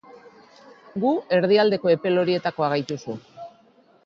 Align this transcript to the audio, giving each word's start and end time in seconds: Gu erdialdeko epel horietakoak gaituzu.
Gu 1.03 1.11
erdialdeko 1.39 1.93
epel 1.97 2.23
horietakoak 2.23 2.75
gaituzu. 2.77 3.19